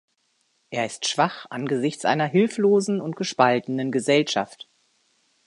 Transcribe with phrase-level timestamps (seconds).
[0.71, 4.67] Er ist schwach angesichts einer hilflosen und gespaltenen Gesellschaft.